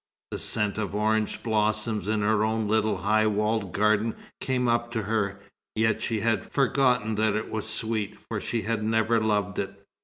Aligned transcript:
The 0.31 0.39
scent 0.39 0.79
of 0.79 0.95
orange 0.95 1.43
blossoms 1.43 2.07
in 2.07 2.21
her 2.21 2.43
own 2.43 2.67
little 2.67 2.97
high 2.97 3.27
walled 3.27 3.71
garden 3.71 4.15
came 4.39 4.67
up 4.67 4.89
to 4.93 5.03
her; 5.03 5.39
yet 5.75 6.01
she 6.01 6.21
had 6.21 6.51
forgotten 6.51 7.13
that 7.17 7.35
it 7.35 7.51
was 7.51 7.69
sweet, 7.69 8.17
for 8.19 8.41
she 8.41 8.63
had 8.63 8.81
never 8.83 9.23
loved 9.23 9.59
it. 9.59 9.85